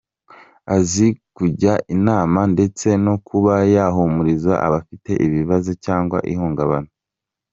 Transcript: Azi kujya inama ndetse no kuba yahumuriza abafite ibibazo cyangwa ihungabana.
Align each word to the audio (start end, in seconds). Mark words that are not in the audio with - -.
Azi 0.75 1.07
kujya 1.35 1.73
inama 1.95 2.39
ndetse 2.53 2.87
no 3.05 3.15
kuba 3.27 3.53
yahumuriza 3.75 4.53
abafite 4.67 5.11
ibibazo 5.27 5.71
cyangwa 5.85 6.17
ihungabana. 6.33 6.89